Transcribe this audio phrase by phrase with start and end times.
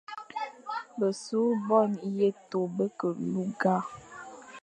[0.99, 3.75] Besughʼé bone ieto be ke lugha.